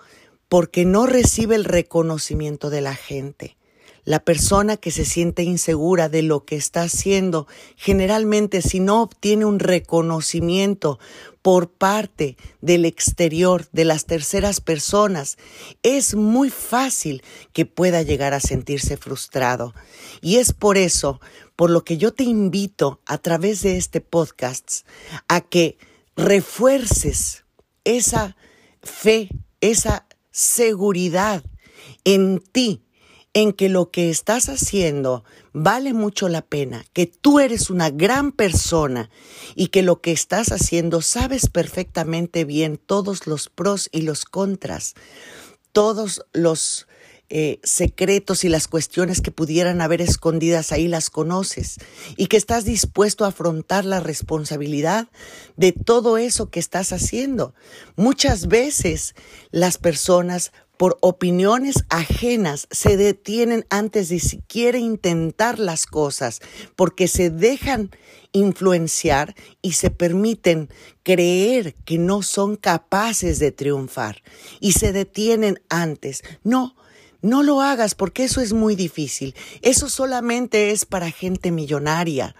porque 0.48 0.84
no 0.84 1.06
recibe 1.06 1.54
el 1.54 1.64
reconocimiento 1.64 2.70
de 2.70 2.80
la 2.80 2.94
gente. 2.94 3.58
La 4.04 4.20
persona 4.20 4.76
que 4.76 4.90
se 4.90 5.04
siente 5.04 5.42
insegura 5.42 6.08
de 6.08 6.22
lo 6.22 6.44
que 6.44 6.56
está 6.56 6.82
haciendo, 6.82 7.46
generalmente 7.76 8.62
si 8.62 8.80
no 8.80 9.02
obtiene 9.02 9.44
un 9.44 9.58
reconocimiento 9.58 10.98
por 11.42 11.70
parte 11.70 12.36
del 12.60 12.84
exterior, 12.84 13.68
de 13.72 13.84
las 13.84 14.06
terceras 14.06 14.60
personas, 14.60 15.38
es 15.82 16.14
muy 16.14 16.50
fácil 16.50 17.22
que 17.52 17.66
pueda 17.66 18.02
llegar 18.02 18.34
a 18.34 18.40
sentirse 18.40 18.96
frustrado. 18.96 19.74
Y 20.20 20.36
es 20.36 20.52
por 20.52 20.76
eso, 20.76 21.20
por 21.56 21.70
lo 21.70 21.84
que 21.84 21.96
yo 21.96 22.12
te 22.12 22.24
invito 22.24 23.00
a 23.06 23.18
través 23.18 23.62
de 23.62 23.76
este 23.76 24.00
podcast 24.00 24.86
a 25.28 25.40
que 25.40 25.78
refuerces 26.16 27.44
esa 27.84 28.36
fe, 28.82 29.28
esa 29.60 30.06
seguridad 30.30 31.42
en 32.04 32.40
ti, 32.40 32.82
en 33.32 33.52
que 33.52 33.68
lo 33.68 33.90
que 33.90 34.10
estás 34.10 34.48
haciendo 34.48 35.24
vale 35.52 35.92
mucho 35.92 36.28
la 36.28 36.42
pena, 36.42 36.84
que 36.92 37.06
tú 37.06 37.38
eres 37.38 37.70
una 37.70 37.90
gran 37.90 38.32
persona 38.32 39.10
y 39.54 39.68
que 39.68 39.82
lo 39.82 40.00
que 40.00 40.12
estás 40.12 40.50
haciendo 40.50 41.00
sabes 41.00 41.48
perfectamente 41.48 42.44
bien 42.44 42.76
todos 42.76 43.26
los 43.26 43.48
pros 43.48 43.88
y 43.92 44.02
los 44.02 44.24
contras, 44.24 44.94
todos 45.72 46.26
los 46.32 46.88
eh, 47.32 47.60
secretos 47.62 48.42
y 48.42 48.48
las 48.48 48.66
cuestiones 48.66 49.20
que 49.20 49.30
pudieran 49.30 49.80
haber 49.80 50.02
escondidas 50.02 50.72
ahí 50.72 50.88
las 50.88 51.10
conoces 51.10 51.76
y 52.16 52.26
que 52.26 52.36
estás 52.36 52.64
dispuesto 52.64 53.24
a 53.24 53.28
afrontar 53.28 53.84
la 53.84 54.00
responsabilidad 54.00 55.06
de 55.56 55.70
todo 55.70 56.18
eso 56.18 56.50
que 56.50 56.58
estás 56.58 56.92
haciendo. 56.92 57.54
Muchas 57.94 58.48
veces 58.48 59.14
las 59.52 59.78
personas 59.78 60.50
por 60.80 60.96
opiniones 61.02 61.84
ajenas 61.90 62.66
se 62.70 62.96
detienen 62.96 63.66
antes 63.68 64.08
de 64.08 64.18
siquiera 64.18 64.78
intentar 64.78 65.58
las 65.58 65.84
cosas 65.84 66.40
porque 66.74 67.06
se 67.06 67.28
dejan 67.28 67.90
influenciar 68.32 69.34
y 69.60 69.72
se 69.72 69.90
permiten 69.90 70.70
creer 71.02 71.74
que 71.84 71.98
no 71.98 72.22
son 72.22 72.56
capaces 72.56 73.38
de 73.38 73.52
triunfar 73.52 74.22
y 74.58 74.72
se 74.72 74.94
detienen 74.94 75.60
antes. 75.68 76.22
No, 76.44 76.74
no 77.20 77.42
lo 77.42 77.60
hagas 77.60 77.94
porque 77.94 78.24
eso 78.24 78.40
es 78.40 78.54
muy 78.54 78.74
difícil. 78.74 79.34
Eso 79.60 79.90
solamente 79.90 80.70
es 80.70 80.86
para 80.86 81.10
gente 81.10 81.50
millonaria. 81.50 82.34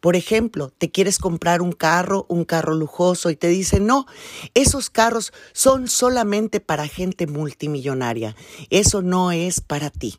Por 0.00 0.16
ejemplo, 0.16 0.70
te 0.76 0.90
quieres 0.90 1.18
comprar 1.18 1.62
un 1.62 1.72
carro, 1.72 2.26
un 2.28 2.44
carro 2.44 2.74
lujoso 2.74 3.30
y 3.30 3.36
te 3.36 3.48
dicen, 3.48 3.86
no, 3.86 4.06
esos 4.54 4.90
carros 4.90 5.32
son 5.52 5.88
solamente 5.88 6.60
para 6.60 6.86
gente 6.86 7.26
multimillonaria. 7.26 8.36
Eso 8.70 9.02
no 9.02 9.32
es 9.32 9.60
para 9.60 9.90
ti. 9.90 10.18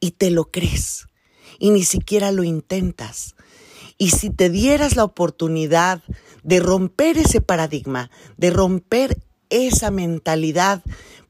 Y 0.00 0.12
te 0.12 0.30
lo 0.30 0.50
crees. 0.50 1.06
Y 1.58 1.70
ni 1.70 1.84
siquiera 1.84 2.32
lo 2.32 2.42
intentas. 2.42 3.36
Y 3.96 4.10
si 4.10 4.30
te 4.30 4.50
dieras 4.50 4.96
la 4.96 5.04
oportunidad 5.04 6.02
de 6.42 6.60
romper 6.60 7.18
ese 7.18 7.40
paradigma, 7.40 8.10
de 8.36 8.50
romper 8.50 9.18
esa 9.50 9.90
mentalidad 9.90 10.82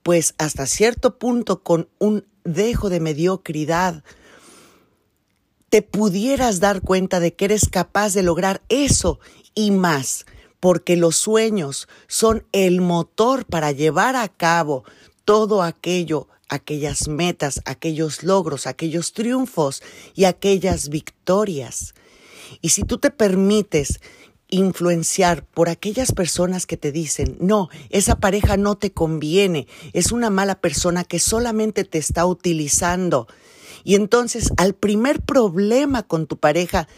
pues 0.02 0.34
hasta 0.38 0.66
cierto 0.66 1.18
punto 1.18 1.62
con 1.62 1.88
un 1.98 2.26
dejo 2.44 2.90
de 2.90 3.00
mediocridad, 3.00 4.04
te 5.74 5.82
pudieras 5.82 6.60
dar 6.60 6.82
cuenta 6.82 7.18
de 7.18 7.34
que 7.34 7.46
eres 7.46 7.68
capaz 7.68 8.14
de 8.14 8.22
lograr 8.22 8.62
eso 8.68 9.18
y 9.56 9.72
más, 9.72 10.24
porque 10.60 10.96
los 10.96 11.16
sueños 11.16 11.88
son 12.06 12.46
el 12.52 12.80
motor 12.80 13.44
para 13.44 13.72
llevar 13.72 14.14
a 14.14 14.28
cabo 14.28 14.84
todo 15.24 15.64
aquello, 15.64 16.28
aquellas 16.48 17.08
metas, 17.08 17.60
aquellos 17.64 18.22
logros, 18.22 18.68
aquellos 18.68 19.14
triunfos 19.14 19.82
y 20.14 20.26
aquellas 20.26 20.90
victorias. 20.90 21.96
Y 22.60 22.68
si 22.68 22.84
tú 22.84 22.98
te 22.98 23.10
permites 23.10 23.98
influenciar 24.50 25.44
por 25.44 25.68
aquellas 25.68 26.12
personas 26.12 26.66
que 26.66 26.76
te 26.76 26.92
dicen, 26.92 27.36
no, 27.40 27.68
esa 27.90 28.20
pareja 28.20 28.56
no 28.56 28.76
te 28.76 28.92
conviene, 28.92 29.66
es 29.92 30.12
una 30.12 30.30
mala 30.30 30.54
persona 30.60 31.02
que 31.02 31.18
solamente 31.18 31.82
te 31.82 31.98
está 31.98 32.26
utilizando. 32.26 33.26
Y 33.84 33.94
entonces 33.94 34.52
al 34.56 34.74
primer 34.74 35.20
problema 35.20 36.02
con 36.02 36.26
tu 36.26 36.38
pareja 36.38 36.88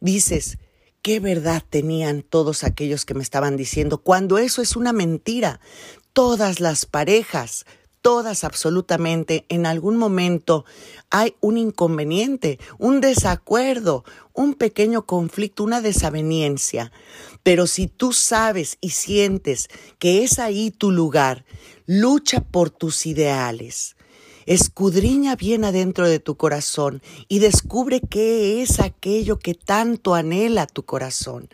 dices, 0.00 0.58
¿qué 1.02 1.20
verdad 1.20 1.62
tenían 1.68 2.22
todos 2.22 2.64
aquellos 2.64 3.04
que 3.04 3.14
me 3.14 3.22
estaban 3.22 3.56
diciendo? 3.56 3.98
Cuando 3.98 4.38
eso 4.38 4.62
es 4.62 4.76
una 4.76 4.92
mentira. 4.92 5.60
Todas 6.14 6.60
las 6.60 6.86
parejas 6.86 7.66
todas 8.06 8.44
absolutamente 8.44 9.46
en 9.48 9.66
algún 9.66 9.96
momento 9.96 10.64
hay 11.10 11.34
un 11.40 11.58
inconveniente, 11.58 12.60
un 12.78 13.00
desacuerdo, 13.00 14.04
un 14.32 14.54
pequeño 14.54 15.06
conflicto, 15.06 15.64
una 15.64 15.80
desaveniencia. 15.80 16.92
Pero 17.42 17.66
si 17.66 17.88
tú 17.88 18.12
sabes 18.12 18.78
y 18.80 18.90
sientes 18.90 19.66
que 19.98 20.22
es 20.22 20.38
ahí 20.38 20.70
tu 20.70 20.92
lugar, 20.92 21.44
lucha 21.84 22.42
por 22.42 22.70
tus 22.70 23.06
ideales. 23.06 23.95
Escudriña 24.46 25.34
bien 25.34 25.64
adentro 25.64 26.08
de 26.08 26.20
tu 26.20 26.36
corazón 26.36 27.02
y 27.26 27.40
descubre 27.40 28.00
qué 28.00 28.62
es 28.62 28.78
aquello 28.78 29.40
que 29.40 29.54
tanto 29.54 30.14
anhela 30.14 30.68
tu 30.68 30.84
corazón, 30.84 31.48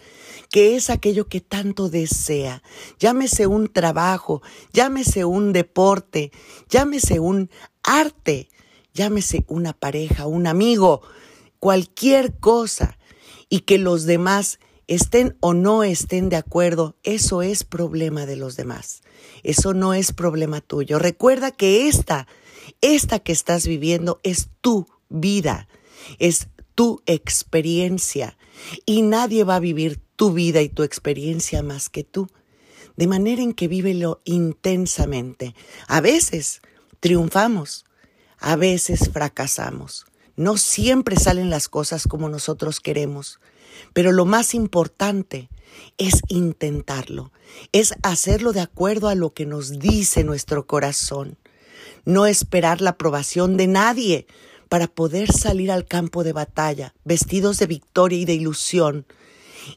qué 0.51 0.77
es 0.77 0.91
aquello 0.91 1.27
que 1.27 1.41
tanto 1.41 1.89
desea. 1.89 2.63
Llámese 2.99 3.47
un 3.47 3.73
trabajo, 3.73 4.43
llámese 4.75 5.25
un 5.25 5.55
deporte, 5.55 6.33
llámese 6.69 7.19
un 7.19 7.49
arte, 7.83 8.51
llámese 8.93 9.47
una 9.49 9.73
pareja, 9.73 10.27
un 10.27 10.47
amigo, 10.47 11.01
cualquier 11.59 12.39
cosa, 12.39 12.99
y 13.49 13.61
que 13.61 13.79
los 13.79 14.05
demás 14.05 14.59
estén 14.87 15.37
o 15.41 15.55
no 15.55 15.83
estén 15.83 16.29
de 16.29 16.37
acuerdo, 16.37 16.97
eso 17.05 17.41
es 17.41 17.65
problema 17.65 18.27
de 18.27 18.37
los 18.37 18.57
demás. 18.57 19.02
Eso 19.43 19.75
no 19.75 19.95
es 19.95 20.13
problema 20.13 20.61
tuyo. 20.61 20.99
Recuerda 20.99 21.51
que 21.51 21.89
esta 21.89 22.27
esta 22.81 23.21
que 23.21 23.33
estás 23.33 23.67
viviendo 23.67 24.21
es 24.23 24.49
tu 24.61 24.87
vida, 25.09 25.69
es 26.19 26.49
tu 26.75 27.03
experiencia 27.07 28.37
y 28.87 29.03
nadie 29.03 29.45
va 29.45 29.57
a 29.57 29.61
vivir 29.61 30.01
tu 30.17 30.33
vida 30.33 30.63
y 30.63 30.69
tu 30.69 30.83
experiencia 30.83 31.63
más 31.63 31.89
que 31.89 32.05
tú. 32.05 32.29
De 32.97 33.07
manera 33.07 33.41
en 33.41 33.55
que 33.55 33.69
vívelo 33.69 34.21
intensamente. 34.25 35.55
A 35.89 36.01
veces 36.01 36.61
triunfamos, 37.01 37.87
a 38.39 38.57
veces 38.57 39.11
fracasamos. 39.11 40.05
No 40.37 40.57
siempre 40.57 41.17
salen 41.17 41.51
las 41.51 41.69
cosas 41.69 42.07
como 42.07 42.29
nosotros 42.29 42.81
queremos, 42.81 43.41
pero 43.93 44.13
lo 44.13 44.25
más 44.27 44.55
importante 44.55 45.49
es 45.99 46.23
intentarlo, 46.29 47.33
es 47.73 47.95
hacerlo 48.03 48.53
de 48.53 48.61
acuerdo 48.61 49.09
a 49.09 49.15
lo 49.15 49.35
que 49.35 49.47
nos 49.47 49.79
dice 49.79 50.25
nuestro 50.25 50.67
corazón 50.67 51.39
no 52.05 52.27
esperar 52.27 52.81
la 52.81 52.91
aprobación 52.91 53.57
de 53.57 53.67
nadie 53.67 54.27
para 54.69 54.87
poder 54.87 55.33
salir 55.33 55.71
al 55.71 55.87
campo 55.87 56.25
de 56.25 56.33
batalla, 56.33 56.95
vestidos 57.05 57.59
de 57.59 57.67
victoria 57.67 58.19
y 58.19 58.25
de 58.25 58.35
ilusión. 58.35 59.07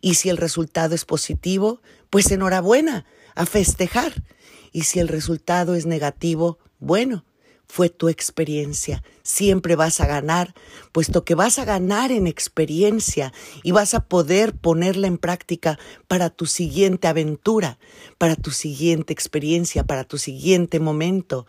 Y 0.01 0.15
si 0.15 0.29
el 0.29 0.37
resultado 0.37 0.95
es 0.95 1.05
positivo, 1.05 1.81
pues 2.09 2.31
enhorabuena, 2.31 3.05
a 3.35 3.45
festejar. 3.45 4.23
Y 4.71 4.83
si 4.83 4.99
el 4.99 5.07
resultado 5.07 5.75
es 5.75 5.85
negativo, 5.85 6.59
bueno, 6.79 7.25
fue 7.67 7.89
tu 7.89 8.09
experiencia. 8.09 9.03
Siempre 9.23 9.75
vas 9.75 10.01
a 10.01 10.05
ganar, 10.05 10.53
puesto 10.91 11.25
que 11.25 11.35
vas 11.35 11.59
a 11.59 11.65
ganar 11.65 12.11
en 12.11 12.27
experiencia 12.27 13.33
y 13.63 13.71
vas 13.71 13.93
a 13.93 14.05
poder 14.05 14.53
ponerla 14.53 15.07
en 15.07 15.17
práctica 15.17 15.79
para 16.07 16.29
tu 16.29 16.45
siguiente 16.45 17.07
aventura, 17.07 17.79
para 18.17 18.35
tu 18.35 18.51
siguiente 18.51 19.13
experiencia, 19.13 19.83
para 19.83 20.03
tu 20.03 20.17
siguiente 20.17 20.79
momento. 20.79 21.47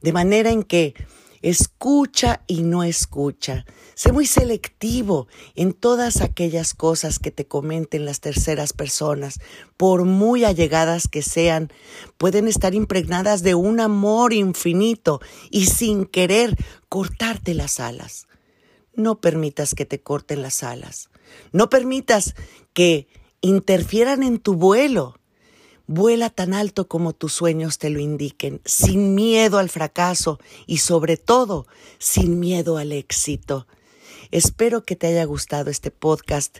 De 0.00 0.12
manera 0.12 0.50
en 0.50 0.62
que 0.62 0.94
Escucha 1.42 2.42
y 2.46 2.62
no 2.62 2.82
escucha. 2.82 3.64
Sé 3.94 4.12
muy 4.12 4.26
selectivo 4.26 5.26
en 5.54 5.72
todas 5.72 6.20
aquellas 6.20 6.74
cosas 6.74 7.18
que 7.18 7.30
te 7.30 7.46
comenten 7.46 8.04
las 8.04 8.20
terceras 8.20 8.74
personas, 8.74 9.40
por 9.78 10.04
muy 10.04 10.44
allegadas 10.44 11.08
que 11.08 11.22
sean, 11.22 11.72
pueden 12.18 12.46
estar 12.46 12.74
impregnadas 12.74 13.42
de 13.42 13.54
un 13.54 13.80
amor 13.80 14.34
infinito 14.34 15.20
y 15.50 15.66
sin 15.66 16.04
querer 16.04 16.56
cortarte 16.90 17.54
las 17.54 17.80
alas. 17.80 18.26
No 18.94 19.20
permitas 19.20 19.74
que 19.74 19.86
te 19.86 20.02
corten 20.02 20.42
las 20.42 20.62
alas. 20.62 21.08
No 21.52 21.70
permitas 21.70 22.34
que 22.74 23.08
interfieran 23.40 24.22
en 24.22 24.40
tu 24.40 24.54
vuelo. 24.54 25.19
Vuela 25.92 26.30
tan 26.30 26.54
alto 26.54 26.86
como 26.86 27.14
tus 27.14 27.32
sueños 27.32 27.78
te 27.78 27.90
lo 27.90 27.98
indiquen, 27.98 28.60
sin 28.64 29.16
miedo 29.16 29.58
al 29.58 29.68
fracaso 29.68 30.38
y 30.68 30.76
sobre 30.78 31.16
todo 31.16 31.66
sin 31.98 32.38
miedo 32.38 32.76
al 32.76 32.92
éxito. 32.92 33.66
Espero 34.30 34.84
que 34.84 34.94
te 34.94 35.08
haya 35.08 35.24
gustado 35.24 35.68
este 35.68 35.90
podcast. 35.90 36.58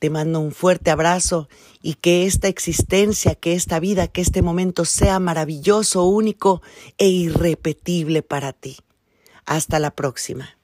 Te 0.00 0.10
mando 0.10 0.40
un 0.40 0.50
fuerte 0.50 0.90
abrazo 0.90 1.48
y 1.80 1.94
que 1.94 2.26
esta 2.26 2.48
existencia, 2.48 3.36
que 3.36 3.52
esta 3.52 3.78
vida, 3.78 4.08
que 4.08 4.20
este 4.20 4.42
momento 4.42 4.84
sea 4.84 5.20
maravilloso, 5.20 6.02
único 6.02 6.60
e 6.98 7.06
irrepetible 7.06 8.24
para 8.24 8.52
ti. 8.52 8.78
Hasta 9.46 9.78
la 9.78 9.92
próxima. 9.92 10.56